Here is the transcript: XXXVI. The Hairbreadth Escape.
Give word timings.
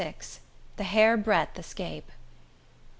XXXVI. 0.01 0.39
The 0.77 0.83
Hairbreadth 0.85 1.59
Escape. 1.59 2.11